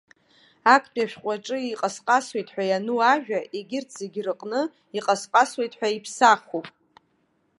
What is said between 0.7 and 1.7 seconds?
Актәи ашәҟәы аҿы